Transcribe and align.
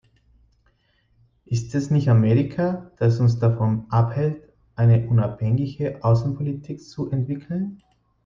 Ist 1.45 1.75
es 1.75 1.91
nicht 1.91 2.09
Amerika, 2.09 2.89
das 2.97 3.19
uns 3.19 3.37
davon 3.37 3.85
abhält, 3.91 4.49
eine 4.75 5.07
unabhängige 5.07 6.03
Außenpolitik 6.03 6.81
zu 6.81 7.11
entwickeln? 7.11 7.83